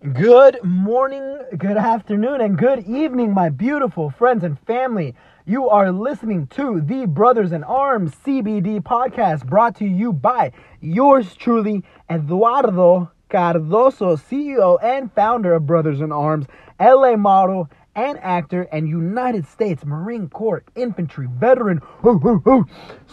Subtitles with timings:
[0.00, 5.16] Good morning, good afternoon, and good evening, my beautiful friends and family.
[5.44, 11.34] You are listening to the Brothers in Arms CBD podcast brought to you by yours
[11.34, 16.46] truly, Eduardo Cardoso, CEO and founder of Brothers in Arms,
[16.78, 21.80] LA model and actor, and United States Marine Corps infantry veteran.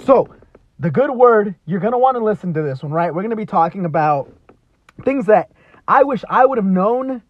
[0.04, 0.36] So,
[0.78, 3.12] the good word, you're going to want to listen to this one, right?
[3.12, 4.32] We're going to be talking about
[5.04, 5.50] things that
[5.88, 7.22] I wish I would have known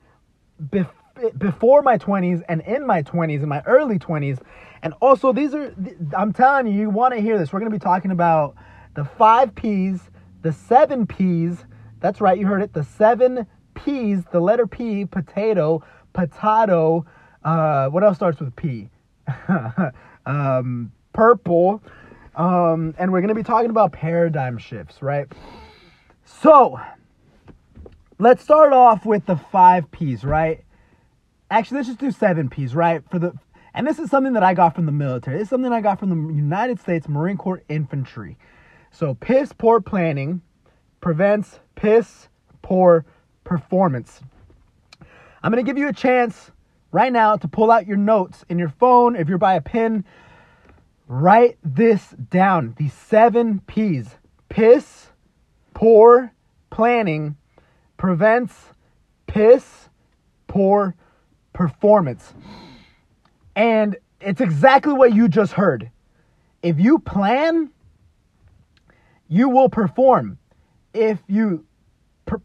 [0.62, 0.90] bef-
[1.38, 4.40] before my 20s and in my 20s, in my early 20s.
[4.82, 5.74] And also, these are,
[6.16, 7.52] I'm telling you, you want to hear this.
[7.52, 8.56] We're going to be talking about
[8.94, 10.00] the five P's,
[10.42, 11.66] the seven P's.
[12.00, 12.74] That's right, you heard it.
[12.74, 17.06] The seven P's, the letter P, potato, potato.
[17.44, 18.90] Uh, what else starts with P?
[20.26, 21.82] um, purple.
[22.36, 25.28] Um, and we're going to be talking about paradigm shifts, right?
[26.26, 26.80] So,
[28.20, 30.64] let's start off with the five P's, right?
[31.50, 33.02] Actually, let's just do seven P's, right?
[33.10, 33.34] For the
[33.74, 35.38] and this is something that I got from the military.
[35.38, 38.38] This is something I got from the United States Marine Corps Infantry.
[38.92, 40.42] So piss poor planning
[41.02, 42.30] prevents piss
[42.62, 43.06] poor
[43.44, 44.22] performance.
[45.44, 46.52] I'm gonna give you a chance
[46.92, 49.16] right now to pull out your notes in your phone.
[49.16, 50.06] If you're by a pen,
[51.08, 52.76] write this down.
[52.78, 54.16] The seven P's.
[54.48, 55.08] Piss
[55.74, 56.32] poor
[56.70, 57.36] planning
[58.06, 58.54] prevents
[59.26, 59.90] piss
[60.46, 60.94] poor
[61.54, 62.36] performance.
[63.56, 65.90] And it's exactly what you just heard.
[66.62, 67.72] If you plan,
[69.28, 70.38] you will perform.
[70.94, 71.66] If you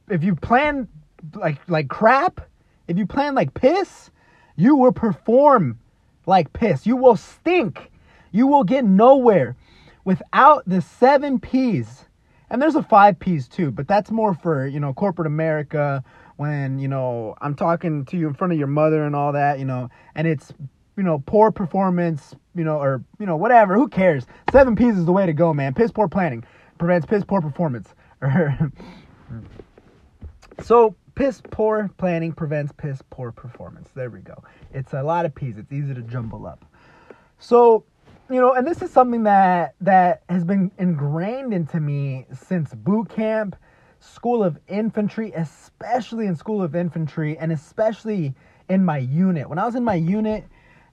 [0.08, 0.88] if you plan
[1.34, 2.40] like like crap,
[2.88, 4.10] if you plan like piss,
[4.56, 5.78] you will perform
[6.24, 6.86] like piss.
[6.86, 7.90] You will stink.
[8.32, 9.56] You will get nowhere
[10.04, 12.06] without the 7 Ps
[12.50, 16.02] and there's a five P's too, but that's more for, you know, corporate America
[16.36, 19.58] when, you know, I'm talking to you in front of your mother and all that,
[19.58, 20.52] you know, and it's,
[20.96, 24.26] you know, poor performance, you know, or, you know, whatever, who cares?
[24.52, 25.74] Seven P's is the way to go, man.
[25.74, 26.44] Piss poor planning
[26.80, 27.94] prevents piss poor performance.
[30.62, 33.88] so, piss poor planning prevents piss poor performance.
[33.94, 34.42] There we go.
[34.72, 35.58] It's a lot of P's.
[35.58, 36.64] It's easy to jumble up.
[37.38, 37.84] So,
[38.30, 43.08] you know, and this is something that that has been ingrained into me since boot
[43.08, 43.56] camp,
[43.98, 48.34] school of infantry, especially in school of infantry and especially
[48.68, 49.48] in my unit.
[49.48, 50.44] When I was in my unit,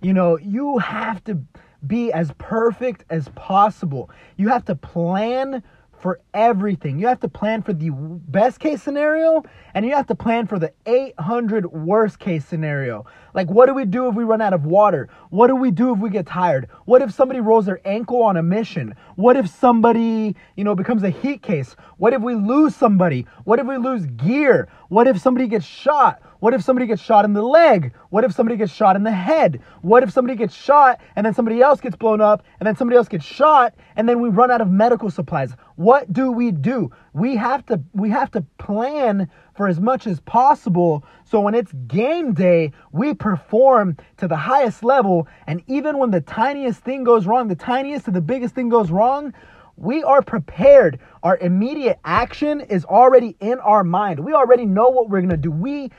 [0.01, 1.39] you know, you have to
[1.85, 4.09] be as perfect as possible.
[4.37, 5.61] You have to plan
[5.99, 6.99] for everything.
[6.99, 9.43] You have to plan for the best case scenario
[9.73, 13.05] and you have to plan for the 800 worst case scenario.
[13.33, 15.09] Like, what do we do if we run out of water?
[15.29, 16.69] What do we do if we get tired?
[16.85, 18.95] What if somebody rolls their ankle on a mission?
[19.15, 21.75] What if somebody, you know, becomes a heat case?
[21.97, 23.25] What if we lose somebody?
[23.43, 24.67] What if we lose gear?
[24.89, 26.21] What if somebody gets shot?
[26.39, 27.93] What if somebody gets shot in the leg?
[28.09, 29.61] What if somebody gets shot in the head?
[29.81, 32.97] What if somebody gets shot and then somebody else gets blown up and then somebody
[32.97, 35.53] else gets shot and then we run out of medical supplies?
[35.77, 36.91] What do we do?
[37.13, 41.71] We have to we have to plan for as much as possible so when it's
[41.87, 47.27] game day, we perform to the highest level and even when the tiniest thing goes
[47.27, 49.35] wrong, the tiniest to the biggest thing goes wrong,
[49.75, 50.99] we are prepared.
[51.21, 54.19] Our immediate action is already in our mind.
[54.19, 55.51] We already know what we're going to do.
[55.51, 55.91] We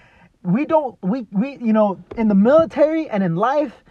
[0.42, 3.84] we don't we we you know in the military and in life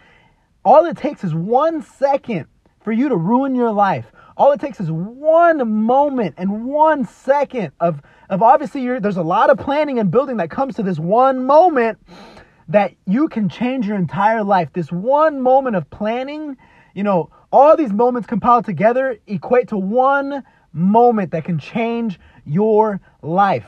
[0.66, 2.44] all it takes is one second
[2.80, 7.72] for you to ruin your life all it takes is one moment and one second
[7.80, 8.00] of
[8.30, 11.98] of obviously there's a lot of planning and building that comes to this one moment
[12.68, 16.56] that you can change your entire life this one moment of planning
[16.94, 23.00] you know all these moments compiled together equate to one moment that can change your
[23.22, 23.66] life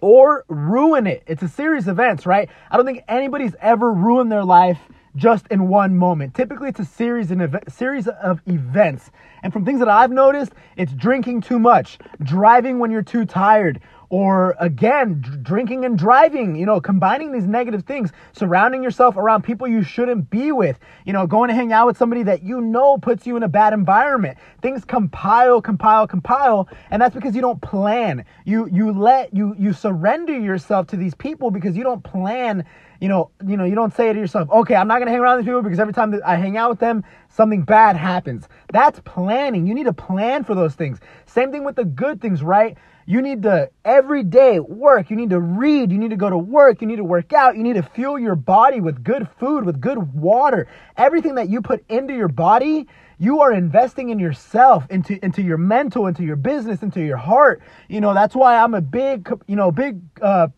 [0.00, 1.22] or ruin it.
[1.26, 2.50] It's a series of events, right?
[2.70, 4.78] I don't think anybody's ever ruined their life
[5.16, 6.34] just in one moment.
[6.34, 9.10] Typically, it's a series of ev- series of events.
[9.42, 13.80] And from things that I've noticed, it's drinking too much, driving when you're too tired,
[14.14, 19.42] or again, d- drinking and driving, you know, combining these negative things, surrounding yourself around
[19.42, 22.60] people you shouldn't be with, you know, going to hang out with somebody that you
[22.60, 24.38] know puts you in a bad environment.
[24.62, 28.24] Things compile, compile, compile, and that's because you don't plan.
[28.44, 32.64] You you let you you surrender yourself to these people because you don't plan
[33.00, 35.38] you know, you know, you don't say to yourself, okay, I'm not gonna hang around
[35.38, 38.48] these people because every time I hang out with them, something bad happens.
[38.72, 39.66] That's planning.
[39.66, 41.00] You need to plan for those things.
[41.26, 42.78] Same thing with the good things, right?
[43.06, 45.10] You need to every day work.
[45.10, 45.92] You need to read.
[45.92, 46.80] You need to go to work.
[46.80, 47.56] You need to work out.
[47.56, 50.66] You need to fuel your body with good food, with good water.
[50.96, 52.86] Everything that you put into your body,
[53.18, 57.62] you are investing in yourself, into into your mental, into your business, into your heart.
[57.88, 60.00] You know that's why I'm a big, you know, big.
[60.20, 60.48] Uh,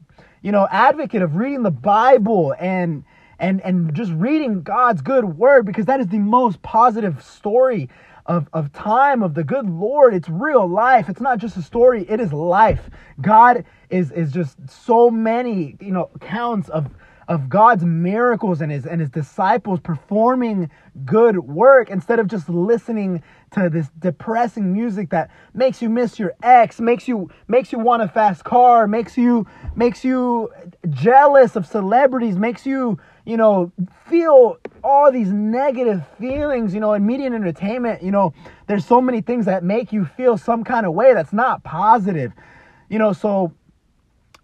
[0.42, 3.02] you know, advocate of reading the Bible and
[3.40, 7.88] and and just reading God's good word because that is the most positive story
[8.26, 10.14] of, of time of the good Lord.
[10.14, 11.08] It's real life.
[11.08, 12.90] It's not just a story, it is life.
[13.20, 16.90] God is is just so many, you know, counts of
[17.28, 20.70] of God's miracles and his and his disciples performing
[21.04, 26.34] good work instead of just listening to this depressing music that makes you miss your
[26.42, 30.50] ex, makes you makes you want a fast car, makes you makes you
[30.90, 33.72] jealous of celebrities, makes you, you know,
[34.08, 38.32] feel all these negative feelings, you know, in media and entertainment, you know,
[38.68, 42.32] there's so many things that make you feel some kind of way that's not positive.
[42.88, 43.52] You know, so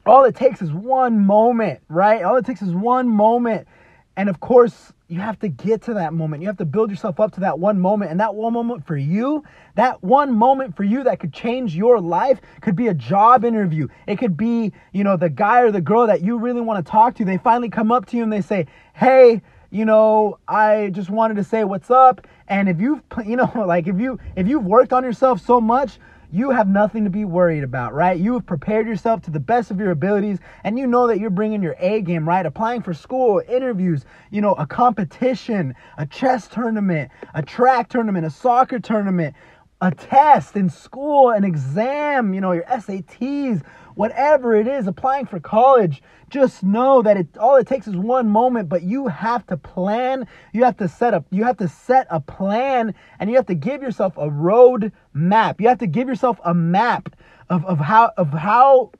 [0.04, 2.24] all it takes is one moment, right?
[2.24, 3.68] All it takes is one moment.
[4.16, 6.42] And of course, you have to get to that moment.
[6.42, 8.10] You have to build yourself up to that one moment.
[8.10, 9.44] And that one moment for you,
[9.74, 13.88] that one moment for you that could change your life could be a job interview.
[14.06, 16.90] It could be, you know, the guy or the girl that you really want to
[16.90, 17.24] talk to.
[17.24, 21.34] They finally come up to you and they say, Hey, you know, I just wanted
[21.34, 22.26] to say what's up.
[22.48, 25.98] And if you've, you know, like if you, if you've worked on yourself so much,
[26.32, 28.18] you have nothing to be worried about, right?
[28.18, 31.28] You have prepared yourself to the best of your abilities and you know that you're
[31.28, 32.46] bringing your A game, right?
[32.46, 38.30] Applying for school, interviews, you know, a competition, a chess tournament, a track tournament, a
[38.30, 39.36] soccer tournament,
[39.82, 43.62] a test in school, an exam, you know, your SATs,
[43.94, 48.28] whatever it is, applying for college, just know that it all it takes is one
[48.28, 52.06] moment, but you have to plan, you have to set up, you have to set
[52.10, 55.60] a plan, and you have to give yourself a road map.
[55.60, 57.14] You have to give yourself a map
[57.50, 58.92] of, of how of how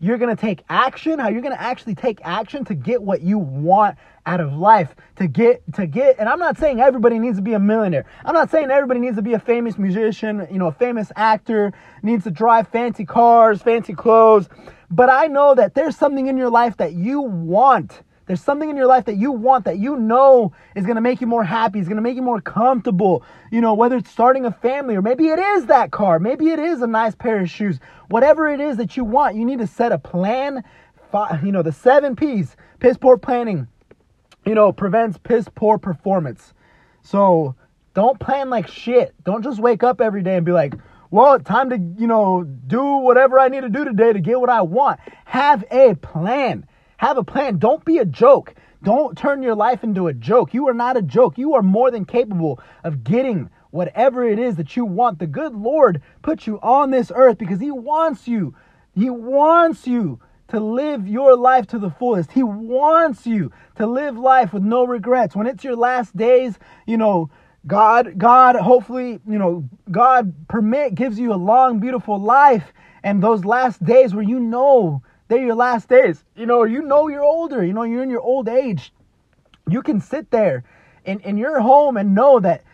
[0.00, 3.20] you're going to take action, how you're going to actually take action to get what
[3.20, 7.36] you want out of life, to get to get and I'm not saying everybody needs
[7.36, 8.06] to be a millionaire.
[8.24, 11.72] I'm not saying everybody needs to be a famous musician, you know, a famous actor,
[12.02, 14.48] needs to drive fancy cars, fancy clothes,
[14.90, 18.02] but I know that there's something in your life that you want.
[18.30, 21.20] There's something in your life that you want that you know is going to make
[21.20, 23.24] you more happy, is going to make you more comfortable.
[23.50, 26.60] You know, whether it's starting a family or maybe it is that car, maybe it
[26.60, 27.80] is a nice pair of shoes.
[28.06, 30.62] Whatever it is that you want, you need to set a plan.
[31.42, 33.66] You know, the seven P's, piss poor planning,
[34.46, 36.54] you know, prevents piss poor performance.
[37.02, 37.56] So
[37.94, 39.12] don't plan like shit.
[39.24, 40.74] Don't just wake up every day and be like,
[41.10, 44.50] well, time to, you know, do whatever I need to do today to get what
[44.50, 45.00] I want.
[45.24, 46.68] Have a plan.
[47.00, 47.56] Have a plan.
[47.56, 48.54] Don't be a joke.
[48.82, 50.52] Don't turn your life into a joke.
[50.52, 51.38] You are not a joke.
[51.38, 55.18] You are more than capable of getting whatever it is that you want.
[55.18, 58.54] The good Lord put you on this earth because He wants you.
[58.94, 62.32] He wants you to live your life to the fullest.
[62.32, 65.34] He wants you to live life with no regrets.
[65.34, 67.30] When it's your last days, you know,
[67.66, 72.74] God, God, hopefully, you know, God permit gives you a long, beautiful life.
[73.02, 76.24] And those last days where you know they're your last days.
[76.34, 78.92] You know, you know you're older, you know, you're in your old age.
[79.68, 80.64] You can sit there
[81.04, 82.64] in, in your home and know that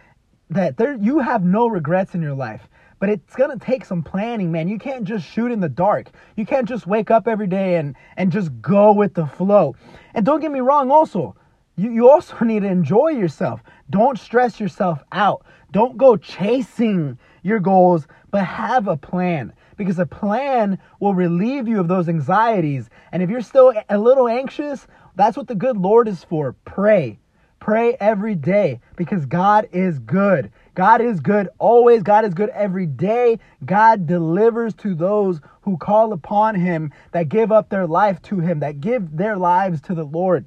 [0.48, 2.66] that there you have no regrets in your life.
[2.98, 4.68] But it's gonna take some planning, man.
[4.68, 6.08] You can't just shoot in the dark.
[6.36, 9.76] You can't just wake up every day and and just go with the flow.
[10.14, 11.36] And don't get me wrong, also,
[11.76, 13.62] you, you also need to enjoy yourself.
[13.90, 15.44] Don't stress yourself out.
[15.72, 21.80] Don't go chasing your goals, but have a plan because a plan will relieve you
[21.80, 22.88] of those anxieties.
[23.12, 26.54] And if you're still a little anxious, that's what the good Lord is for.
[26.64, 27.18] Pray.
[27.58, 30.52] Pray every day because God is good.
[30.74, 32.02] God is good always.
[32.02, 33.38] God is good every day.
[33.64, 38.60] God delivers to those who call upon Him, that give up their life to Him,
[38.60, 40.46] that give their lives to the Lord.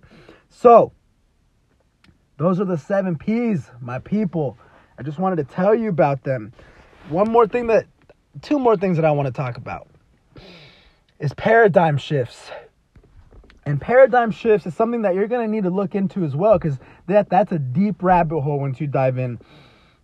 [0.50, 0.94] So,
[2.38, 4.58] those are the seven P's, my people.
[4.98, 6.54] I just wanted to tell you about them.
[7.10, 7.86] One more thing that
[8.42, 9.88] two more things that I want to talk about
[11.20, 12.52] is paradigm shifts.
[13.66, 16.58] And paradigm shifts is something that you're going to need to look into as well
[16.58, 19.40] because that, that's a deep rabbit hole once you dive in.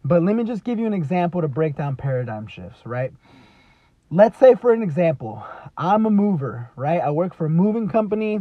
[0.04, 3.12] But let me just give you an example to break down paradigm shifts, right?
[4.12, 5.44] Let's say, for an example,
[5.77, 7.01] I'm a mover, right?
[7.01, 8.39] I work for a moving company.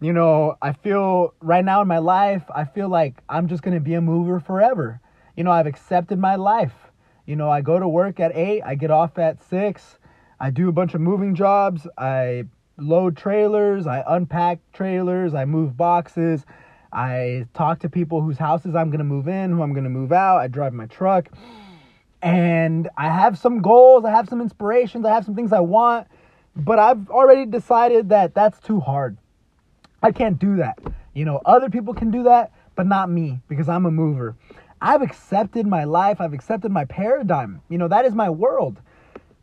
[0.00, 3.74] You know, I feel right now in my life, I feel like I'm just going
[3.74, 5.00] to be a mover forever.
[5.36, 6.74] You know, I've accepted my life.
[7.26, 9.98] You know, I go to work at 8, I get off at 6.
[10.40, 11.86] I do a bunch of moving jobs.
[11.96, 12.44] I
[12.76, 16.44] load trailers, I unpack trailers, I move boxes.
[16.92, 19.90] I talk to people whose houses I'm going to move in, who I'm going to
[19.90, 20.38] move out.
[20.38, 21.28] I drive my truck.
[22.22, 26.06] And I have some goals, I have some inspirations, I have some things I want,
[26.56, 29.18] but I've already decided that that's too hard.
[30.02, 30.78] I can't do that.
[31.14, 34.36] You know, other people can do that, but not me because I'm a mover.
[34.84, 37.62] I've accepted my life, I've accepted my paradigm.
[37.70, 38.82] You know, that is my world.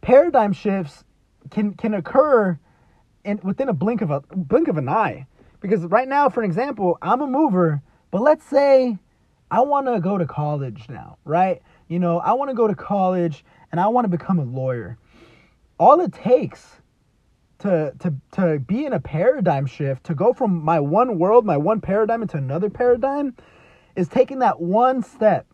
[0.01, 1.03] Paradigm shifts
[1.49, 2.59] can can occur
[3.23, 5.25] in within a blink of a blink of an eye.
[5.59, 7.81] Because right now, for example, I'm a mover,
[8.11, 8.99] but let's say
[9.49, 11.63] I want to go to college now, right?
[11.87, 14.99] You know, I want to go to college and I want to become a lawyer.
[15.79, 16.81] All it takes
[17.59, 21.57] to to to be in a paradigm shift, to go from my one world, my
[21.57, 23.35] one paradigm into another paradigm
[23.95, 25.45] is taking that one step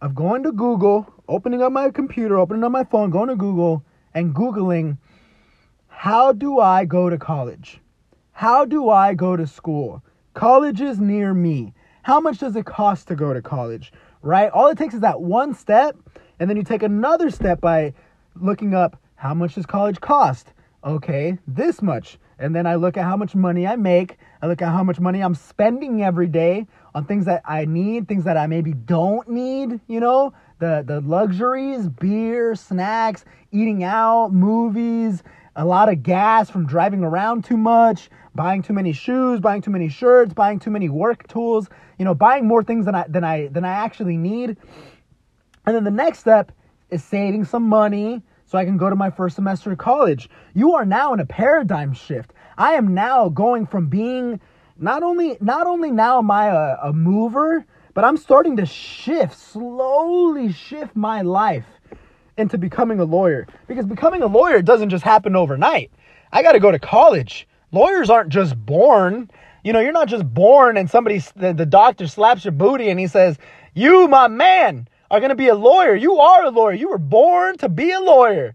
[0.00, 3.84] of going to Google, opening up my computer, opening up my phone, going to Google
[4.14, 4.98] and googling
[6.00, 7.78] how do I go to college?
[8.32, 10.02] How do I go to school?
[10.32, 11.74] College is near me.
[12.04, 13.92] How much does it cost to go to college?
[14.22, 14.50] Right?
[14.50, 15.94] All it takes is that one step,
[16.38, 17.92] and then you take another step by
[18.34, 20.54] looking up how much does college cost?
[20.82, 22.18] Okay, this much.
[22.38, 24.16] And then I look at how much money I make.
[24.40, 28.08] I look at how much money I'm spending every day on things that I need,
[28.08, 34.32] things that I maybe don't need, you know, the the luxuries, beer, snacks, eating out,
[34.32, 35.22] movies,
[35.54, 39.70] a lot of gas from driving around too much, buying too many shoes, buying too
[39.70, 41.68] many shirts, buying too many work tools,
[41.98, 44.56] you know, buying more things than I than I than I actually need.
[45.66, 46.52] And then the next step
[46.88, 50.28] is saving some money so I can go to my first semester of college.
[50.54, 52.32] You are now in a paradigm shift.
[52.58, 54.40] I am now going from being
[54.76, 57.64] not only not only now am I a, a mover,
[57.94, 61.66] but I'm starting to shift, slowly shift my life
[62.36, 63.46] into becoming a lawyer.
[63.68, 65.92] Because becoming a lawyer doesn't just happen overnight.
[66.32, 67.46] I got to go to college.
[67.70, 69.30] Lawyers aren't just born.
[69.62, 72.98] You know, you're not just born and somebody, the, the doctor slaps your booty and
[72.98, 73.38] he says,
[73.74, 75.94] You, my man, are going to be a lawyer.
[75.94, 76.74] You are a lawyer.
[76.74, 78.54] You were born to be a lawyer.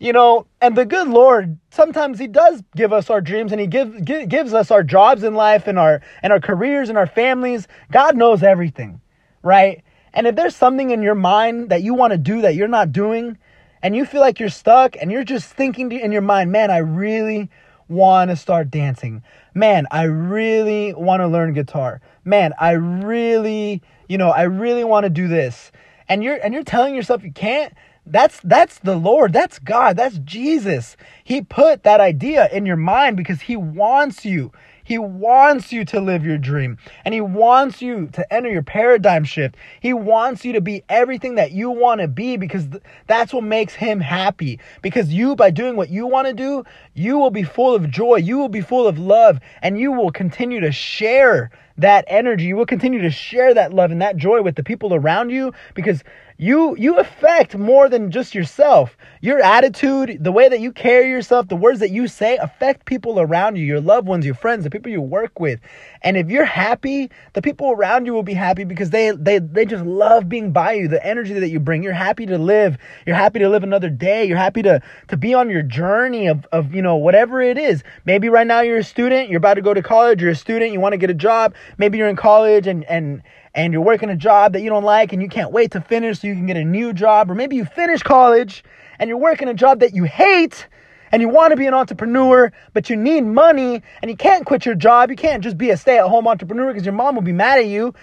[0.00, 3.66] You know, and the good Lord, sometimes He does give us our dreams and He
[3.66, 7.06] give, give, gives us our jobs in life and our, and our careers and our
[7.06, 7.66] families.
[7.90, 9.00] God knows everything,
[9.42, 9.82] right?
[10.14, 12.92] And if there's something in your mind that you want to do that you're not
[12.92, 13.38] doing,
[13.82, 16.78] and you feel like you're stuck and you're just thinking in your mind, man, I
[16.78, 17.48] really
[17.88, 19.22] want to start dancing.
[19.54, 22.00] Man, I really want to learn guitar.
[22.24, 25.70] Man, I really, you know, I really want to do this.
[26.08, 27.74] And you're and you're telling yourself you can't.
[28.06, 29.32] That's that's the Lord.
[29.34, 29.96] That's God.
[29.96, 30.96] That's Jesus.
[31.22, 34.50] He put that idea in your mind because he wants you.
[34.88, 39.22] He wants you to live your dream and He wants you to enter your paradigm
[39.22, 39.54] shift.
[39.80, 43.44] He wants you to be everything that you want to be because th- that's what
[43.44, 44.58] makes Him happy.
[44.80, 46.64] Because you, by doing what you want to do,
[46.94, 50.10] you will be full of joy, you will be full of love, and you will
[50.10, 52.44] continue to share that energy.
[52.44, 55.52] You will continue to share that love and that joy with the people around you
[55.74, 56.02] because
[56.40, 58.96] you you affect more than just yourself.
[59.20, 63.18] Your attitude, the way that you carry yourself, the words that you say affect people
[63.18, 65.58] around you, your loved ones, your friends, the people you work with.
[66.02, 69.64] And if you're happy, the people around you will be happy because they they they
[69.64, 71.82] just love being by you, the energy that you bring.
[71.82, 72.78] You're happy to live.
[73.04, 74.24] You're happy to live another day.
[74.24, 77.82] You're happy to to be on your journey of of, you know, whatever it is.
[78.04, 80.70] Maybe right now you're a student, you're about to go to college, you're a student,
[80.70, 81.56] you want to get a job.
[81.78, 83.22] Maybe you're in college and and
[83.58, 86.20] and you're working a job that you don't like and you can't wait to finish
[86.20, 88.62] so you can get a new job, or maybe you finish college
[89.00, 90.68] and you're working a job that you hate
[91.10, 94.64] and you want to be an entrepreneur, but you need money and you can't quit
[94.64, 95.10] your job.
[95.10, 97.58] You can't just be a stay at home entrepreneur because your mom will be mad
[97.58, 97.94] at you.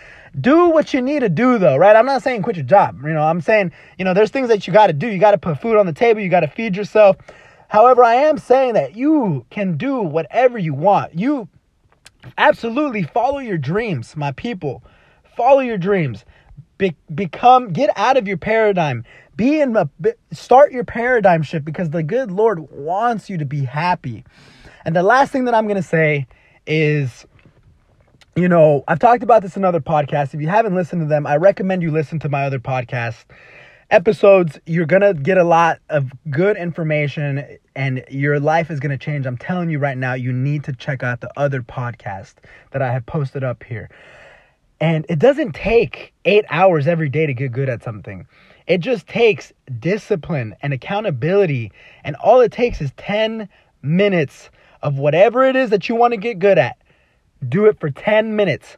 [0.42, 1.96] Do what you need to do though, right?
[1.96, 3.00] I'm not saying quit your job.
[3.06, 5.08] You know, I'm saying, you know, there's things that you got to do.
[5.08, 7.16] You got to put food on the table, you got to feed yourself.
[7.70, 11.18] However, I am saying that you can do whatever you want.
[11.18, 11.48] You
[12.38, 14.84] absolutely follow your dreams, my people.
[15.36, 16.26] Follow your dreams.
[16.78, 19.04] Be- become get out of your paradigm.
[19.36, 19.90] Be in a
[20.32, 24.26] start your paradigm shift because the good Lord wants you to be happy.
[24.86, 26.28] And the last thing that I'm going to say
[26.66, 27.26] is
[28.38, 30.34] you know, I've talked about this in other podcasts.
[30.34, 33.24] If you haven't listened to them, I recommend you listen to my other podcast
[33.90, 34.60] episodes.
[34.66, 39.04] You're going to get a lot of good information and your life is going to
[39.04, 39.26] change.
[39.26, 42.34] I'm telling you right now, you need to check out the other podcast
[42.72, 43.90] that I have posted up here.
[44.80, 48.28] And it doesn't take eight hours every day to get good at something.
[48.68, 51.72] It just takes discipline and accountability.
[52.04, 53.48] And all it takes is 10
[53.82, 54.50] minutes
[54.82, 56.78] of whatever it is that you want to get good at.
[57.48, 58.78] Do it for 10 minutes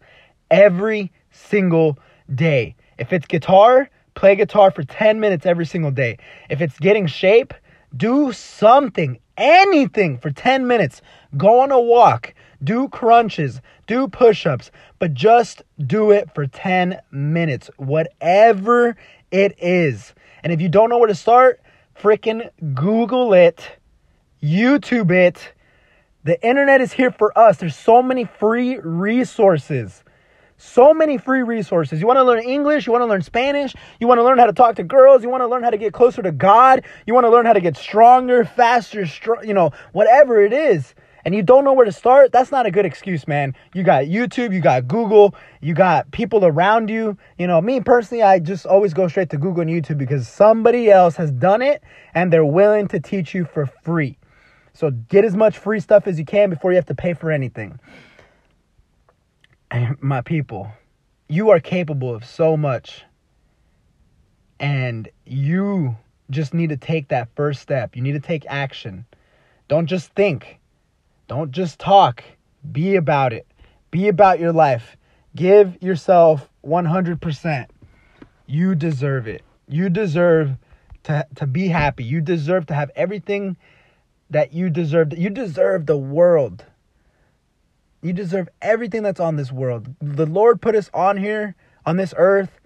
[0.51, 1.97] every single
[2.33, 2.75] day.
[2.97, 6.17] If it's guitar, play guitar for 10 minutes every single day.
[6.49, 7.53] If it's getting shape,
[7.95, 11.01] do something, anything for 10 minutes.
[11.37, 12.33] Go on a walk,
[12.63, 18.95] do crunches, do push ups, but just do it for 10 minutes, whatever
[19.31, 20.13] it is.
[20.43, 21.61] And if you don't know where to start,
[21.99, 23.77] freaking Google it,
[24.41, 25.53] YouTube it.
[26.23, 27.57] The internet is here for us.
[27.57, 30.03] There's so many free resources.
[30.57, 32.01] So many free resources.
[32.01, 34.47] You want to learn English, you want to learn Spanish, you want to learn how
[34.47, 37.13] to talk to girls, you want to learn how to get closer to God, you
[37.13, 40.95] want to learn how to get stronger, faster, str- you know, whatever it is.
[41.27, 43.53] And you don't know where to start, that's not a good excuse, man.
[43.73, 47.17] You got YouTube, you got Google, you got people around you.
[47.37, 50.89] You know, me personally, I just always go straight to Google and YouTube because somebody
[50.89, 54.17] else has done it and they're willing to teach you for free.
[54.71, 57.29] So get as much free stuff as you can before you have to pay for
[57.29, 57.77] anything
[59.99, 60.71] my people,
[61.27, 63.03] you are capable of so much.
[64.59, 65.97] And you
[66.29, 67.95] just need to take that first step.
[67.95, 69.05] You need to take action.
[69.67, 70.59] Don't just think.
[71.27, 72.23] Don't just talk.
[72.71, 73.47] Be about it.
[73.91, 74.97] Be about your life.
[75.35, 77.67] Give yourself 100%.
[78.45, 79.43] You deserve it.
[79.67, 80.57] You deserve
[81.03, 82.03] to, to be happy.
[82.03, 83.57] You deserve to have everything
[84.29, 85.17] that you deserve.
[85.17, 86.65] You deserve the world.
[88.01, 89.87] You deserve everything that's on this world.
[90.01, 91.55] The Lord put us on here,
[91.85, 92.59] on this earth,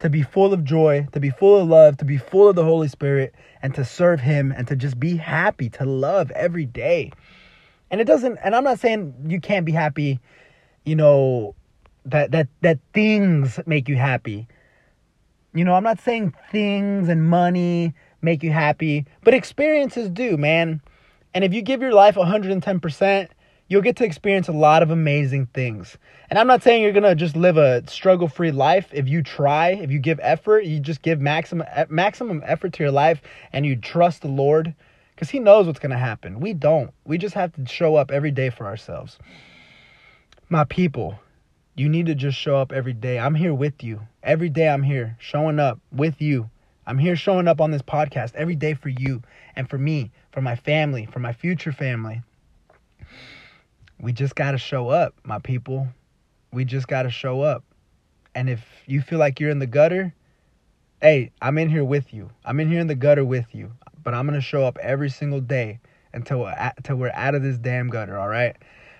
[0.00, 2.64] to be full of joy, to be full of love, to be full of the
[2.64, 7.10] Holy Spirit, and to serve Him and to just be happy, to love every day.
[7.94, 10.18] And it doesn't, and I'm not saying you can't be happy,
[10.84, 11.54] you know,
[12.06, 14.48] that that that things make you happy.
[15.54, 20.80] You know, I'm not saying things and money make you happy, but experiences do, man.
[21.34, 23.28] And if you give your life 110%,
[23.68, 25.96] you'll get to experience a lot of amazing things.
[26.30, 29.68] And I'm not saying you're going to just live a struggle-free life if you try,
[29.68, 33.22] if you give effort, you just give maximum maximum effort to your life
[33.52, 34.74] and you trust the Lord
[35.16, 36.40] cuz he knows what's going to happen.
[36.40, 36.92] We don't.
[37.04, 39.18] We just have to show up every day for ourselves.
[40.48, 41.18] My people,
[41.74, 43.18] you need to just show up every day.
[43.18, 44.00] I'm here with you.
[44.22, 46.50] Every day I'm here showing up with you.
[46.86, 49.22] I'm here showing up on this podcast every day for you
[49.56, 52.22] and for me, for my family, for my future family.
[54.00, 55.88] We just got to show up, my people.
[56.52, 57.64] We just got to show up.
[58.34, 60.12] And if you feel like you're in the gutter,
[61.00, 62.30] hey, I'm in here with you.
[62.44, 63.72] I'm in here in the gutter with you.
[64.04, 65.80] But I'm to show up every single day
[66.12, 68.56] until until we're out of this damn gutter, all right?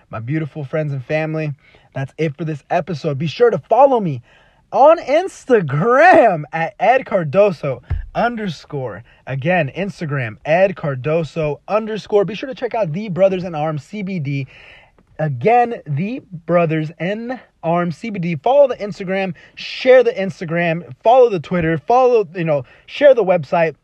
[0.09, 1.53] My beautiful friends and family,
[1.93, 3.17] that's it for this episode.
[3.17, 4.21] Be sure to follow me
[4.71, 7.81] on Instagram at Ed Cardoso
[8.13, 9.03] underscore.
[9.25, 12.25] Again, Instagram, Ed Cardoso underscore.
[12.25, 14.47] Be sure to check out The Brothers in Arms CBD
[15.17, 18.41] Again, the brothers in arms CBD.
[18.41, 23.75] Follow the Instagram, share the Instagram, follow the Twitter, follow, you know, share the website.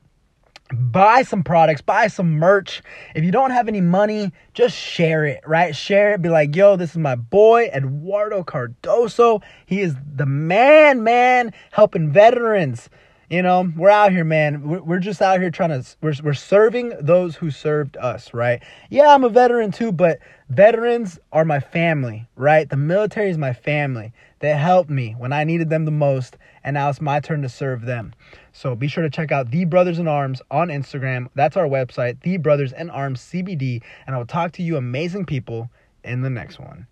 [0.73, 2.81] Buy some products, buy some merch.
[3.15, 5.75] If you don't have any money, just share it, right?
[5.75, 6.21] Share it.
[6.21, 9.41] Be like, yo, this is my boy, Eduardo Cardoso.
[9.65, 12.89] He is the man, man, helping veterans
[13.31, 14.67] you know, we're out here, man.
[14.67, 18.61] We're, we're just out here trying to, we're, we're serving those who served us, right?
[18.89, 22.69] Yeah, I'm a veteran too, but veterans are my family, right?
[22.69, 24.11] The military is my family.
[24.41, 27.49] They helped me when I needed them the most, and now it's my turn to
[27.49, 28.13] serve them.
[28.51, 31.29] So be sure to check out The Brothers in Arms on Instagram.
[31.35, 35.25] That's our website, The Brothers in Arms CBD, and I will talk to you amazing
[35.25, 35.69] people
[36.03, 36.87] in the next one.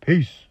[0.00, 0.49] Peace.